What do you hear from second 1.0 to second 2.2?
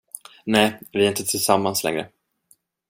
är inte tillsammans längre.